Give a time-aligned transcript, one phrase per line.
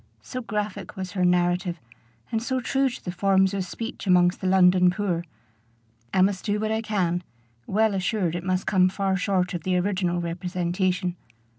[0.23, 1.79] so graphic was her narrative,
[2.31, 5.23] and so true to the forms of speech amongst the London poor.
[6.11, 7.21] I must do what I can,
[7.67, 11.17] well assured it must come far short of the original representation.